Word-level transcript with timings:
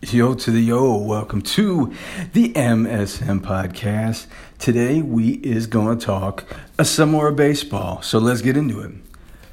Yo 0.00 0.32
to 0.32 0.52
the 0.52 0.60
yo, 0.60 0.96
welcome 0.96 1.42
to 1.42 1.92
the 2.32 2.52
MSM 2.52 3.40
podcast. 3.40 4.26
Today 4.60 5.02
we 5.02 5.32
is 5.42 5.66
going 5.66 5.98
to 5.98 6.06
talk 6.06 6.44
a 6.78 6.84
some 6.84 7.10
more 7.10 7.32
baseball. 7.32 8.00
So 8.02 8.20
let's 8.20 8.40
get 8.40 8.56
into 8.56 8.80
it. 8.80 8.92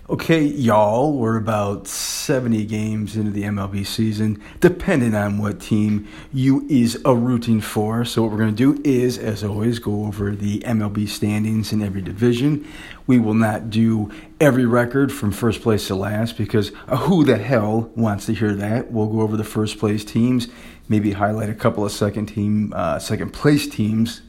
Okay, 0.07 0.43
y'all, 0.43 1.13
we're 1.13 1.35
about 1.35 1.87
70 1.87 2.63
games 2.65 3.17
into 3.17 3.31
the 3.31 3.41
MLB 3.41 3.87
season, 3.87 4.39
depending 4.59 5.15
on 5.15 5.39
what 5.39 5.59
team 5.59 6.07
you 6.31 6.63
is 6.69 7.01
a 7.05 7.15
rooting 7.15 7.59
for. 7.59 8.05
So 8.05 8.21
what 8.21 8.29
we're 8.29 8.37
going 8.37 8.55
to 8.55 8.75
do 8.75 8.79
is, 8.83 9.17
as 9.17 9.43
always, 9.43 9.79
go 9.79 10.05
over 10.05 10.35
the 10.35 10.59
MLB 10.59 11.07
standings 11.07 11.73
in 11.73 11.81
every 11.81 12.03
division. 12.03 12.67
We 13.07 13.17
will 13.17 13.33
not 13.33 13.71
do 13.71 14.11
every 14.39 14.67
record 14.67 15.11
from 15.11 15.31
first 15.31 15.63
place 15.63 15.87
to 15.87 15.95
last 15.95 16.37
because 16.37 16.71
uh, 16.87 16.97
who 16.97 17.23
the 17.23 17.39
hell 17.39 17.89
wants 17.95 18.27
to 18.27 18.35
hear 18.35 18.53
that? 18.53 18.91
We'll 18.91 19.07
go 19.07 19.21
over 19.21 19.35
the 19.35 19.43
first 19.43 19.79
place 19.79 20.05
teams, 20.05 20.49
maybe 20.87 21.13
highlight 21.13 21.49
a 21.49 21.55
couple 21.55 21.83
of 21.83 21.91
second 21.91 22.27
team, 22.27 22.71
uh, 22.75 22.99
second 22.99 23.33
place 23.33 23.67
teams 23.67 24.21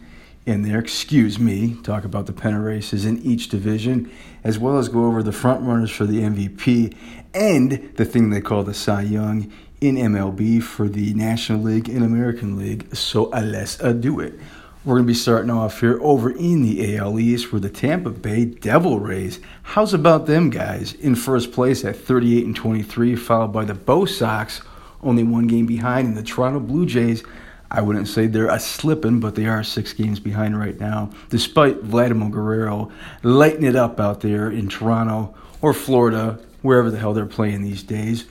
in 0.46 0.62
there, 0.62 0.78
excuse 0.78 1.40
me, 1.40 1.74
talk 1.82 2.04
about 2.04 2.26
the 2.26 2.32
pennant 2.32 2.64
races 2.64 3.04
in 3.04 3.18
each 3.18 3.48
division, 3.48 4.10
as 4.44 4.58
well 4.58 4.78
as 4.78 4.88
go 4.88 5.06
over 5.06 5.22
the 5.22 5.32
front 5.32 5.62
runners 5.62 5.90
for 5.90 6.06
the 6.06 6.20
MVP 6.20 6.94
and 7.34 7.92
the 7.96 8.04
thing 8.04 8.30
they 8.30 8.40
call 8.40 8.62
the 8.62 8.72
Cy 8.72 9.02
Young 9.02 9.52
in 9.80 9.96
MLB 9.96 10.62
for 10.62 10.88
the 10.88 11.12
National 11.14 11.60
League 11.60 11.88
and 11.88 12.04
American 12.04 12.56
League. 12.56 12.94
So 12.94 13.32
uh, 13.32 13.42
let's 13.42 13.82
uh, 13.82 13.92
do 13.92 14.20
it. 14.20 14.38
We're 14.84 14.94
going 14.94 15.04
to 15.04 15.08
be 15.08 15.14
starting 15.14 15.50
off 15.50 15.80
here 15.80 15.98
over 16.00 16.30
in 16.30 16.62
the 16.62 16.96
AL 16.96 17.18
East 17.18 17.46
for 17.46 17.58
the 17.58 17.68
Tampa 17.68 18.10
Bay 18.10 18.44
Devil 18.44 19.00
Rays. 19.00 19.40
How's 19.64 19.92
about 19.92 20.26
them 20.26 20.48
guys? 20.48 20.94
In 20.94 21.16
first 21.16 21.50
place 21.50 21.84
at 21.84 21.96
38 21.96 22.46
and 22.46 22.54
23, 22.54 23.16
followed 23.16 23.48
by 23.48 23.64
the 23.64 23.74
Bo 23.74 24.04
Sox, 24.04 24.62
only 25.02 25.24
one 25.24 25.48
game 25.48 25.66
behind, 25.66 26.06
and 26.06 26.16
the 26.16 26.22
Toronto 26.22 26.60
Blue 26.60 26.86
Jays 26.86 27.24
I 27.70 27.80
wouldn't 27.80 28.08
say 28.08 28.26
they're 28.26 28.48
a 28.48 28.60
slipping, 28.60 29.20
but 29.20 29.34
they 29.34 29.46
are 29.46 29.64
six 29.64 29.92
games 29.92 30.20
behind 30.20 30.58
right 30.58 30.78
now, 30.78 31.10
despite 31.30 31.82
Vladimir 31.82 32.30
Guerrero 32.30 32.92
lighting 33.22 33.64
it 33.64 33.76
up 33.76 33.98
out 33.98 34.20
there 34.20 34.50
in 34.50 34.68
Toronto 34.68 35.34
or 35.60 35.72
Florida, 35.72 36.38
wherever 36.62 36.90
the 36.90 36.98
hell 36.98 37.12
they're 37.12 37.26
playing 37.26 37.62
these 37.62 37.82
days. 37.82 38.26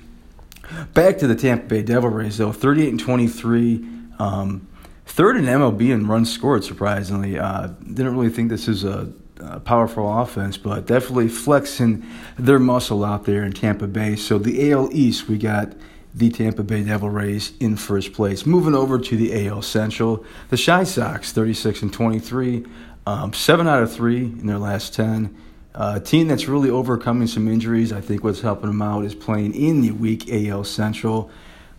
Back 0.93 1.17
to 1.19 1.27
the 1.27 1.35
Tampa 1.35 1.67
Bay 1.67 1.83
Devil 1.83 2.09
Rays, 2.09 2.37
though, 2.37 2.51
38 2.51 2.89
and 2.89 2.99
23. 2.99 3.87
Um, 4.19 4.67
third 5.05 5.37
in 5.37 5.45
MLB 5.45 5.91
in 5.91 6.07
runs 6.07 6.31
scored, 6.31 6.63
surprisingly. 6.63 7.37
Uh, 7.37 7.67
didn't 7.83 8.15
really 8.15 8.29
think 8.29 8.49
this 8.49 8.67
is 8.67 8.83
a, 8.83 9.11
a, 9.39 9.59
powerful 9.59 10.21
offense, 10.21 10.57
but 10.57 10.85
definitely 10.85 11.27
flexing 11.27 12.05
their 12.37 12.59
muscle 12.59 13.03
out 13.03 13.25
there 13.25 13.43
in 13.43 13.51
Tampa 13.53 13.87
Bay. 13.87 14.15
So 14.15 14.37
the 14.37 14.71
AL 14.71 14.89
East, 14.91 15.27
we 15.27 15.37
got 15.37 15.73
the 16.15 16.29
Tampa 16.29 16.63
Bay 16.63 16.81
Devil 16.83 17.09
Rays 17.09 17.51
in 17.59 17.75
first 17.75 18.13
place. 18.13 18.45
Moving 18.45 18.73
over 18.73 18.97
to 18.97 19.17
the 19.17 19.47
AL 19.47 19.61
Central, 19.63 20.23
the 20.49 20.57
Chi 20.57 20.85
Sox, 20.85 21.33
36 21.33 21.81
and 21.81 21.93
23, 21.93 22.65
um, 23.05 23.33
seven 23.33 23.67
out 23.67 23.83
of 23.83 23.93
three 23.93 24.23
in 24.23 24.47
their 24.47 24.57
last 24.57 24.93
10. 24.93 25.35
Uh, 25.75 25.95
a 25.97 25.99
team 25.99 26.29
that's 26.29 26.47
really 26.47 26.69
overcoming 26.69 27.27
some 27.27 27.49
injuries. 27.49 27.91
I 27.91 27.99
think 27.99 28.23
what's 28.23 28.39
helping 28.39 28.67
them 28.67 28.81
out 28.81 29.03
is 29.03 29.13
playing 29.13 29.53
in 29.53 29.81
the 29.81 29.91
weak 29.91 30.31
AL 30.31 30.63
Central. 30.63 31.29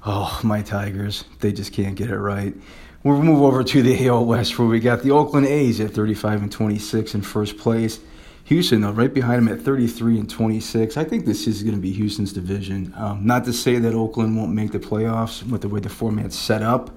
Oh, 0.05 0.39
my 0.45 0.61
Tigers, 0.61 1.25
they 1.41 1.51
just 1.51 1.73
can't 1.73 1.97
get 1.97 2.11
it 2.11 2.19
right. 2.19 2.55
We'll 3.03 3.23
move 3.23 3.43
over 3.43 3.65
to 3.65 3.83
the 3.83 4.07
AL 4.07 4.27
West 4.27 4.59
where 4.59 4.69
we 4.69 4.81
got 4.81 5.03
the 5.03 5.13
Oakland 5.13 5.47
A's 5.47 5.81
at 5.81 5.93
35 5.93 6.43
and 6.43 6.53
26 6.53 7.15
in 7.15 7.23
first 7.23 7.57
place. 7.57 8.01
Houston, 8.47 8.81
though, 8.81 8.93
right 8.93 9.13
behind 9.13 9.45
them 9.45 9.59
at 9.59 9.65
33 9.65 10.21
and 10.21 10.31
26. 10.31 10.97
I 10.97 11.03
think 11.03 11.27
this 11.27 11.49
is 11.49 11.65
going 11.65 11.75
to 11.75 11.81
be 11.81 11.91
Houston's 11.91 12.33
division. 12.33 12.95
Um, 12.97 13.27
not 13.27 13.45
to 13.47 13.53
say 13.53 13.81
that 13.81 13.93
Oakland 13.93 14.37
won't 14.37 14.53
make 14.53 14.71
the 14.71 14.79
playoffs 14.79 15.43
with 15.43 15.63
the 15.63 15.69
way 15.69 15.81
the 15.81 15.89
format's 15.89 16.39
set 16.39 16.63
up, 16.63 16.97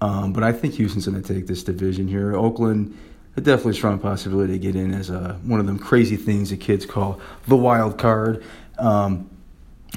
um, 0.00 0.32
but 0.32 0.42
I 0.42 0.50
think 0.50 0.74
Houston's 0.74 1.06
going 1.06 1.22
to 1.22 1.34
take 1.34 1.46
this 1.46 1.62
division 1.62 2.08
here. 2.08 2.34
Oakland, 2.34 2.98
a 3.36 3.40
definitely 3.40 3.74
strong 3.74 4.00
possibility 4.00 4.54
to 4.54 4.58
get 4.58 4.74
in 4.74 4.92
as 4.92 5.10
a, 5.10 5.38
one 5.44 5.60
of 5.60 5.66
them 5.66 5.78
crazy 5.78 6.16
things 6.16 6.50
the 6.50 6.56
kids 6.56 6.84
call 6.84 7.20
the 7.46 7.56
wild 7.56 7.96
card. 7.96 8.42
Um, 8.76 9.30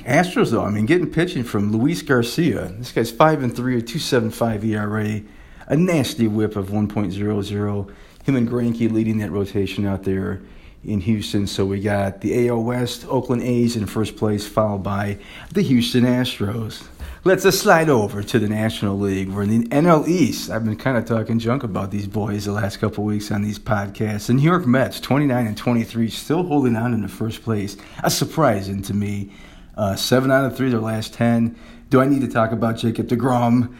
Astros, 0.01 0.51
though, 0.51 0.63
I 0.63 0.69
mean, 0.69 0.85
getting 0.85 1.09
pitching 1.09 1.43
from 1.43 1.71
Luis 1.71 2.03
Garcia. 2.03 2.67
This 2.77 2.91
guy's 2.91 3.09
5 3.09 3.41
and 3.41 3.55
3, 3.55 3.79
a 3.79 3.81
2.75 3.81 4.63
ERA, 4.63 5.21
a 5.65 5.75
nasty 5.75 6.27
whip 6.27 6.55
of 6.55 6.67
1.00. 6.67 7.93
Him 8.25 8.35
and 8.35 8.47
Greinke 8.47 8.91
leading 8.91 9.17
that 9.17 9.31
rotation 9.31 9.87
out 9.87 10.03
there 10.03 10.43
in 10.83 11.01
Houston. 11.01 11.47
So 11.47 11.65
we 11.65 11.81
got 11.81 12.21
the 12.21 12.47
AL 12.47 12.63
West, 12.63 13.05
Oakland 13.07 13.43
A's 13.43 13.75
in 13.75 13.85
first 13.85 14.15
place, 14.15 14.47
followed 14.47 14.83
by 14.83 15.17
the 15.51 15.61
Houston 15.61 16.03
Astros. 16.03 16.87
Let's 17.23 17.43
just 17.43 17.59
slide 17.59 17.89
over 17.89 18.23
to 18.23 18.39
the 18.39 18.47
National 18.47 18.97
League. 18.97 19.29
We're 19.29 19.43
in 19.43 19.63
the 19.63 19.67
NL 19.67 20.07
East. 20.07 20.49
I've 20.49 20.63
been 20.63 20.77
kind 20.77 20.97
of 20.97 21.05
talking 21.05 21.39
junk 21.39 21.63
about 21.63 21.91
these 21.91 22.07
boys 22.07 22.45
the 22.45 22.53
last 22.53 22.77
couple 22.77 23.03
weeks 23.03 23.31
on 23.31 23.41
these 23.41 23.59
podcasts. 23.59 24.27
The 24.27 24.33
New 24.33 24.43
York 24.43 24.65
Mets, 24.65 25.01
29 25.01 25.45
and 25.45 25.57
23, 25.57 26.09
still 26.09 26.43
holding 26.43 26.77
on 26.77 26.93
in 26.93 27.01
the 27.01 27.09
first 27.09 27.43
place. 27.43 27.75
A 28.03 28.09
surprising 28.09 28.81
to 28.83 28.93
me. 28.93 29.31
Uh, 29.75 29.95
seven 29.95 30.31
out 30.31 30.45
of 30.45 30.55
three, 30.55 30.69
their 30.69 30.79
last 30.79 31.13
10. 31.15 31.55
Do 31.89 31.99
I 31.99 32.05
need 32.05 32.21
to 32.21 32.27
talk 32.27 32.51
about 32.51 32.77
Jacob 32.77 33.07
DeGrom? 33.07 33.75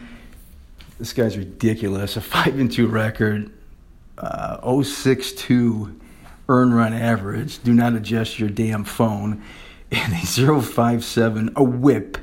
This 0.98 1.12
guy's 1.12 1.38
ridiculous. 1.38 2.16
A 2.16 2.20
5 2.20 2.58
and 2.58 2.70
2 2.70 2.86
record, 2.86 3.50
uh, 4.18 4.82
062 4.82 5.98
earn 6.48 6.72
run 6.72 6.92
average. 6.92 7.62
Do 7.62 7.74
not 7.74 7.94
adjust 7.94 8.38
your 8.38 8.48
damn 8.48 8.84
phone. 8.84 9.42
And 9.90 10.12
a 10.12 10.16
057, 10.18 11.52
a 11.56 11.64
whip. 11.64 12.18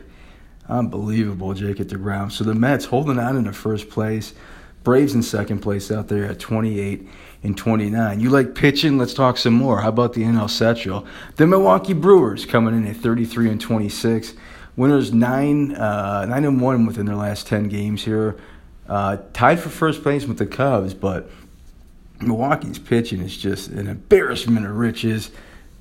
Unbelievable, 0.70 1.56
Jacob 1.56 1.88
DeGrom. 1.88 2.32
So 2.32 2.44
the 2.44 2.54
Mets 2.54 2.86
holding 2.86 3.18
on 3.18 3.38
in 3.38 3.46
the 3.46 3.54
first 3.54 3.90
place. 3.90 4.36
Braves 4.84 5.16
in 5.16 5.24
second 5.24 5.62
place 5.62 5.90
out 5.90 6.08
there 6.08 6.26
at 6.26 6.40
28 6.40 7.08
and 7.42 7.58
29. 7.58 8.20
You 8.20 8.30
like 8.30 8.54
pitching? 8.54 9.00
Let's 9.00 9.16
talk 9.16 9.40
some 9.40 9.56
more. 9.56 9.82
How 9.82 9.90
about 9.90 10.14
the 10.14 10.22
NL 10.22 10.48
Central? 10.48 11.08
The 11.38 11.48
Milwaukee 11.48 11.94
Brewers 11.94 12.46
coming 12.46 12.76
in 12.76 12.86
at 12.86 12.98
33 12.98 13.50
and 13.50 13.60
26. 13.60 14.36
Winners 14.76 15.12
9, 15.12 15.72
uh, 15.76 16.26
9 16.30 16.46
and 16.46 16.62
1 16.62 16.86
within 16.86 17.08
their 17.08 17.16
last 17.16 17.48
10 17.48 17.68
games 17.68 18.04
here. 18.04 18.38
Uh, 18.88 19.18
tied 19.34 19.60
for 19.60 19.70
first 19.70 20.04
place 20.04 20.26
with 20.26 20.38
the 20.38 20.46
Cubs, 20.46 20.94
but 20.94 21.32
Milwaukee's 22.22 22.80
pitching 22.80 23.22
is 23.22 23.38
just 23.38 23.70
an 23.70 23.88
embarrassment 23.88 24.66
of 24.66 24.76
riches. 24.76 25.32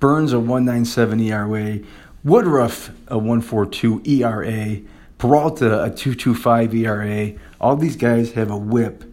Burnes 0.01 0.33
a 0.33 0.39
197 0.39 1.21
ERA, 1.21 1.79
Woodruff 2.25 2.91
a 3.09 3.17
142 3.17 4.03
ERA, 4.05 4.81
Peralta 5.19 5.85
a 5.85 5.91
225 5.91 6.75
ERA. 6.75 7.33
All 7.61 7.77
these 7.77 7.97
guys 7.97 8.33
have 8.33 8.51
a 8.51 8.57
whip 8.57 9.05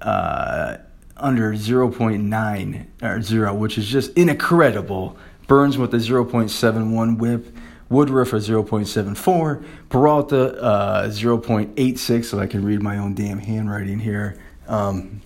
uh, 0.00 0.78
under 1.16 1.52
0.9 1.52 2.86
or 3.02 3.22
0, 3.22 3.54
which 3.54 3.78
is 3.78 3.86
just 3.86 4.16
incredible. 4.16 5.16
Burnes 5.46 5.76
with 5.78 5.92
a 5.94 5.98
0.71 5.98 7.18
whip. 7.18 7.54
Woodruff 7.90 8.32
a 8.32 8.36
0.74, 8.36 9.64
Peralta 9.88 10.62
uh, 10.62 11.08
0.86, 11.08 12.24
so 12.24 12.38
I 12.38 12.46
can 12.46 12.64
read 12.64 12.80
my 12.80 12.96
own 12.98 13.14
damn 13.14 13.40
handwriting 13.40 13.98
here. 13.98 14.40
Um, 14.68 15.22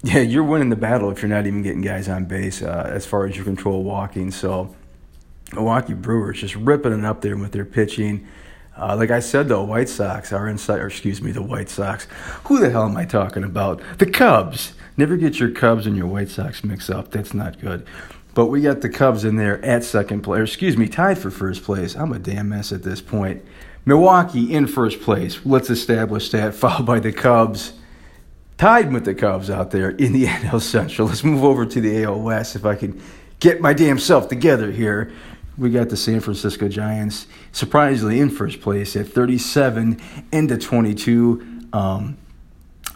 yeah, 0.02 0.20
you're 0.20 0.44
winning 0.44 0.68
the 0.68 0.76
battle 0.76 1.10
if 1.10 1.22
you're 1.22 1.28
not 1.28 1.46
even 1.46 1.62
getting 1.62 1.80
guys 1.80 2.08
on 2.08 2.24
base 2.24 2.62
uh, 2.62 2.88
as 2.92 3.04
far 3.04 3.26
as 3.26 3.34
your 3.34 3.44
control 3.44 3.82
walking. 3.82 4.30
So, 4.30 4.74
Milwaukee 5.52 5.94
Brewers 5.94 6.40
just 6.40 6.54
ripping 6.54 6.96
it 6.96 7.04
up 7.04 7.20
there 7.20 7.36
with 7.36 7.52
their 7.52 7.64
pitching. 7.64 8.28
Uh, 8.76 8.94
like 8.96 9.10
I 9.10 9.18
said, 9.18 9.48
though, 9.48 9.64
White 9.64 9.88
Sox 9.88 10.32
are 10.32 10.48
inside, 10.48 10.78
or 10.78 10.86
excuse 10.86 11.20
me, 11.20 11.32
the 11.32 11.42
White 11.42 11.68
Sox. 11.68 12.06
Who 12.44 12.60
the 12.60 12.70
hell 12.70 12.84
am 12.84 12.96
I 12.96 13.06
talking 13.06 13.42
about? 13.42 13.82
The 13.98 14.06
Cubs. 14.06 14.74
Never 14.96 15.16
get 15.16 15.40
your 15.40 15.50
Cubs 15.50 15.84
and 15.84 15.96
your 15.96 16.06
White 16.06 16.28
Sox 16.28 16.62
mixed 16.62 16.90
up. 16.90 17.10
That's 17.10 17.34
not 17.34 17.60
good. 17.60 17.84
But 18.34 18.46
we 18.46 18.60
got 18.60 18.82
the 18.82 18.88
Cubs 18.88 19.24
in 19.24 19.34
there 19.34 19.64
at 19.64 19.82
second 19.82 20.22
place, 20.22 20.42
excuse 20.42 20.76
me, 20.76 20.86
tied 20.86 21.18
for 21.18 21.32
first 21.32 21.64
place. 21.64 21.96
I'm 21.96 22.12
a 22.12 22.20
damn 22.20 22.50
mess 22.50 22.70
at 22.70 22.84
this 22.84 23.00
point. 23.00 23.44
Milwaukee 23.84 24.54
in 24.54 24.68
first 24.68 25.00
place. 25.00 25.44
Let's 25.44 25.70
establish 25.70 26.30
that, 26.30 26.54
followed 26.54 26.86
by 26.86 27.00
the 27.00 27.12
Cubs 27.12 27.72
tied 28.58 28.92
with 28.92 29.04
the 29.04 29.14
Cubs 29.14 29.48
out 29.48 29.70
there 29.70 29.90
in 29.90 30.12
the 30.12 30.24
NL 30.26 30.60
Central. 30.60 31.08
Let's 31.08 31.24
move 31.24 31.44
over 31.44 31.64
to 31.64 31.80
the 31.80 32.04
AL 32.04 32.20
West 32.20 32.56
if 32.56 32.66
I 32.66 32.74
can 32.74 33.00
get 33.40 33.60
my 33.60 33.72
damn 33.72 33.98
self 33.98 34.28
together 34.28 34.70
here. 34.70 35.12
We 35.56 35.70
got 35.70 35.88
the 35.88 35.96
San 35.96 36.20
Francisco 36.20 36.68
Giants 36.68 37.26
surprisingly 37.50 38.20
in 38.20 38.30
first 38.30 38.60
place 38.60 38.94
at 38.94 39.08
37 39.08 40.00
and 40.32 40.48
to 40.48 40.58
22. 40.58 41.68
Um, 41.72 42.18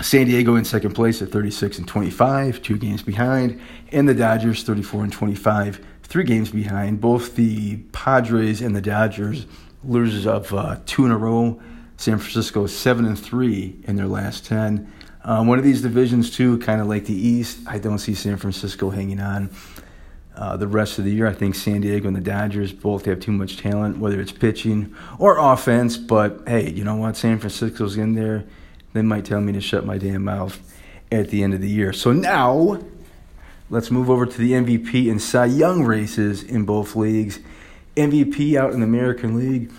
San 0.01 0.27
Diego 0.27 0.57
in 0.57 0.65
second 0.65 0.95
place 0.95 1.21
at 1.23 1.29
36 1.31 1.79
and 1.79 1.87
25, 1.87 2.63
two 2.63 2.79
games 2.79 3.03
behind, 3.03 3.61
and 3.91 4.09
the 4.09 4.15
Dodgers 4.15 4.63
34 4.63 5.05
and 5.05 5.13
25, 5.13 5.85
three 6.03 6.25
games 6.25 6.51
behind. 6.51 7.01
Both 7.01 7.37
the 7.37 7.77
Padres 7.93 8.63
and 8.63 8.75
the 8.75 8.81
Dodgers 8.81 9.47
losers 9.85 10.27
of 10.27 10.53
uh, 10.55 10.79
two 10.87 11.05
in 11.05 11.11
a 11.11 11.19
row. 11.19 11.61
San 11.99 12.19
Francisco 12.19 12.67
seven 12.67 13.05
and 13.05 13.19
three 13.19 13.77
in 13.85 13.97
their 13.97 14.07
last 14.07 14.47
ten. 14.47 14.91
Um, 15.25 15.47
one 15.47 15.59
of 15.59 15.65
these 15.65 15.83
divisions, 15.83 16.31
too, 16.31 16.59
kind 16.59 16.81
of 16.81 16.89
like 16.89 17.05
the 17.05 17.15
East, 17.15 17.61
I 17.67 17.79
don't 17.79 17.99
see 17.99 18.15
San 18.15 18.37
Francisco 18.37 18.91
hanging 18.91 19.21
on. 19.21 19.51
Uh, 20.35 20.57
the 20.57 20.67
rest 20.67 20.99
of 20.99 21.05
the 21.05 21.13
year, 21.13 21.27
I 21.27 21.35
think 21.35 21.55
San 21.55 21.83
Diego 21.83 22.09
and 22.09 22.17
the 22.17 22.21
Dodgers 22.21 22.73
both 22.73 23.05
have 23.05 23.21
too 23.21 23.33
much 23.33 23.59
talent, 23.59 23.99
whether 23.99 24.21
it's 24.21 24.33
pitching 24.33 24.95
or 25.19 25.39
offense. 25.39 25.97
But 25.97 26.43
hey, 26.47 26.71
you 26.71 26.85
know 26.85 26.97
what? 26.97 27.17
San 27.17 27.39
Francisco's 27.39 27.99
in 27.99 28.15
there. 28.15 28.45
They 28.95 29.03
might 29.03 29.25
tell 29.25 29.41
me 29.41 29.53
to 29.53 29.61
shut 29.61 29.85
my 29.85 29.99
damn 29.99 30.25
mouth 30.25 30.59
at 31.11 31.29
the 31.29 31.43
end 31.43 31.53
of 31.53 31.61
the 31.61 31.69
year. 31.69 31.93
So 31.93 32.13
now, 32.13 32.83
let's 33.69 33.91
move 33.91 34.09
over 34.09 34.25
to 34.25 34.39
the 34.39 34.53
MVP 34.53 35.11
and 35.11 35.21
Cy 35.21 35.47
Young 35.47 35.85
races 35.85 36.43
in 36.43 36.65
both 36.65 36.97
leagues. 36.97 37.39
MVP 37.97 38.57
out 38.57 38.73
in 38.73 38.81
the 38.81 38.87
American 38.87 39.39
League. 39.39 39.71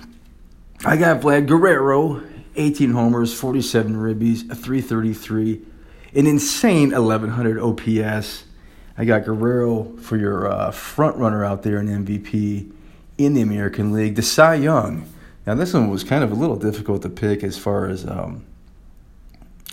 I 0.86 0.98
got 0.98 1.22
Vlad 1.22 1.48
Guerrero, 1.48 2.22
18 2.56 2.92
homers, 2.92 3.34
47 3.34 3.96
ribbies, 3.96 4.50
a 4.50 4.56
333, 4.56 5.62
an 6.16 6.28
insane 6.28 6.92
1100 6.92 7.60
OPS. 7.60 8.46
I 8.98 9.06
got 9.06 9.26
Guerrero 9.26 9.98
for 9.98 10.18
your 10.18 10.52
uh, 10.52 10.72
front 10.72 11.18
runner 11.18 11.44
out 11.44 11.64
there 11.64 11.80
in 11.80 11.88
MVP 11.88 12.72
in 13.18 13.34
the 13.34 13.42
American 13.42 13.92
League. 13.92 14.16
The 14.16 14.22
Cy 14.22 14.56
Young. 14.56 15.12
Now 15.46 15.56
this 15.56 15.74
one 15.74 15.90
was 15.90 16.04
kind 16.04 16.24
of 16.24 16.32
a 16.32 16.36
little 16.36 16.56
difficult 16.56 17.02
to 17.02 17.10
pick 17.10 17.44
as 17.44 17.58
far 17.58 17.88
as 17.88 18.06
um, 18.08 18.46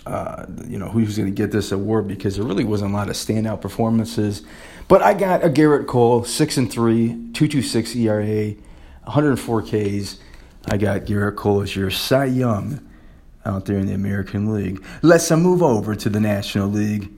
uh, 0.07 0.47
you 0.67 0.79
know 0.79 0.89
who's 0.89 1.17
going 1.17 1.29
to 1.29 1.35
get 1.35 1.53
this 1.53 1.71
award 1.71 2.09
because 2.09 2.37
there 2.37 2.45
really 2.45 2.65
wasn't 2.65 2.91
a 2.91 2.95
lot 2.95 3.09
of 3.09 3.15
standout 3.15 3.61
performances. 3.61 4.43
But 4.89 5.03
I 5.03 5.15
got 5.15 5.45
a 5.45 5.49
Gerrit 5.49 5.87
Cole, 5.87 6.25
six 6.25 6.57
and 6.57 6.71
three, 6.71 7.31
two 7.33 7.47
two 7.47 7.63
six 7.63 7.95
ERA, 7.95 8.55
104 9.05 9.63
Ks. 9.63 10.19
I 10.73 10.77
got 10.77 11.01
Gerrit 11.01 11.35
Cole 11.35 11.63
as 11.63 11.75
your 11.75 11.91
Cy 11.91 12.27
Young 12.27 12.81
out 13.45 13.65
there 13.65 13.77
in 13.77 13.87
the 13.87 13.93
American 13.93 14.55
League. 14.55 14.81
Let's 15.03 15.29
move 15.33 15.65
over 15.65 15.97
to 15.97 16.09
the 16.09 16.21
National 16.21 16.69
League. 16.69 17.11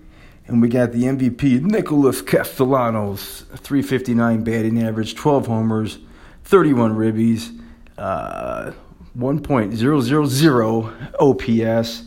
And 0.47 0.63
we 0.63 0.69
got 0.69 0.93
the 0.93 1.03
MVP, 1.03 1.61
Nicholas 1.61 2.23
Castellanos, 2.23 3.43
359 3.57 4.43
batting 4.43 4.83
average, 4.83 5.15
12 5.17 5.47
homers, 5.49 5.99
31 6.45 6.97
ribbies, 6.97 7.61
uh, 7.99 8.73
1.000 9.19 11.13
OPS. 11.21 12.05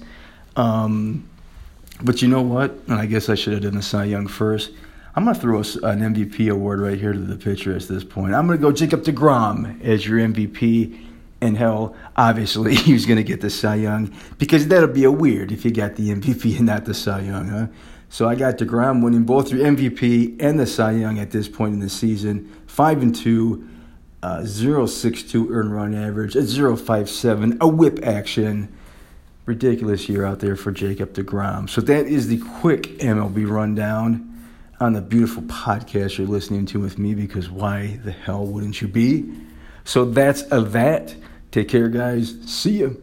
Um, 0.56 1.30
but 2.02 2.24
you 2.24 2.28
know 2.28 2.42
what? 2.42 2.72
And 2.88 2.96
I 2.96 3.06
guess 3.06 3.30
I 3.30 3.36
should 3.36 3.54
have 3.54 3.62
done 3.62 3.76
the 3.76 3.84
Cy 3.84 4.06
Young 4.06 4.26
first. 4.26 4.72
I'm 5.16 5.26
going 5.26 5.36
to 5.36 5.42
throw 5.42 5.60
an 5.60 6.00
MVP 6.00 6.52
award 6.52 6.82
right 6.82 7.00
here 7.00 7.14
to 7.14 7.20
the 7.20 7.38
pitcher 7.38 7.76
at 7.76 7.84
this 7.84 8.04
point. 8.04 8.34
I'm 8.34 8.48
going 8.48 8.58
to 8.58 8.62
go 8.62 8.72
Jacob 8.72 9.04
DeGrom 9.04 9.80
as 9.84 10.08
your 10.08 10.18
MVP. 10.18 11.12
And 11.42 11.58
hell, 11.58 11.96
obviously, 12.16 12.76
he's 12.76 13.06
going 13.06 13.18
to 13.18 13.24
get 13.24 13.42
the 13.42 13.50
Cy 13.50 13.76
Young 13.76 14.16
because 14.38 14.68
that'll 14.68 14.88
be 14.90 15.04
a 15.04 15.12
weird 15.12 15.52
if 15.52 15.66
you 15.66 15.72
got 15.72 15.96
the 15.96 16.10
MVP 16.10 16.56
and 16.58 16.66
not 16.66 16.86
the 16.86 16.94
Cy 16.94 17.22
Young, 17.22 17.48
huh? 17.48 17.68
So 18.10 18.30
I 18.30 18.36
got 18.36 18.58
DeGrom 18.58 19.04
winning 19.04 19.24
both 19.24 19.50
the 19.50 19.58
MVP 19.58 20.42
and 20.42 20.60
the 20.60 20.68
Cy 20.68 20.92
Young 20.92 21.20
at 21.20 21.32
this 21.32 21.50
point 21.50 21.74
in 21.74 21.80
the 21.80 21.90
season. 21.90 22.50
5 22.68 23.02
and 23.02 23.16
2, 23.16 23.70
uh, 24.24 24.38
0.62 24.40 25.50
earned 25.50 25.74
run 25.74 25.94
average, 25.94 26.36
a 26.36 26.40
0.57, 26.40 27.58
a 27.60 27.68
whip 27.68 28.00
action. 28.04 28.74
Ridiculous 29.46 30.10
year 30.10 30.26
out 30.26 30.40
there 30.40 30.56
for 30.56 30.72
Jacob 30.72 31.14
DeGrom. 31.14 31.70
So 31.70 31.82
that 31.82 32.08
is 32.08 32.30
the 32.30 32.38
quick 32.60 32.84
MLB 33.00 33.48
rundown 33.50 34.32
on 34.80 34.94
the 34.94 35.02
beautiful 35.02 35.44
podcast 35.44 36.18
you're 36.18 36.28
listening 36.28 36.66
to 36.68 36.80
with 36.80 36.98
me 36.98 37.14
because 37.14 37.50
why 37.50 38.00
the 38.04 38.12
hell 38.12 38.46
wouldn't 38.46 38.82
you 38.82 38.88
be? 38.88 39.32
So 39.86 40.04
that's 40.04 40.44
a 40.52 40.62
that. 40.62 41.16
Take 41.52 41.70
care, 41.70 41.88
guys. 41.88 42.36
See 42.46 42.80
you. 42.80 43.02